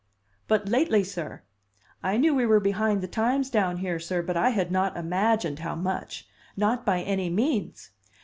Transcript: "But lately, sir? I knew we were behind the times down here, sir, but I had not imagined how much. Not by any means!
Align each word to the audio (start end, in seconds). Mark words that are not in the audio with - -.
"But 0.47 0.67
lately, 0.67 1.03
sir? 1.03 1.43
I 2.01 2.17
knew 2.17 2.33
we 2.33 2.47
were 2.47 2.59
behind 2.59 3.01
the 3.01 3.07
times 3.07 3.51
down 3.51 3.77
here, 3.77 3.99
sir, 3.99 4.23
but 4.23 4.35
I 4.35 4.49
had 4.49 4.71
not 4.71 4.97
imagined 4.97 5.59
how 5.59 5.75
much. 5.75 6.27
Not 6.57 6.83
by 6.87 7.03
any 7.03 7.29
means! 7.29 7.91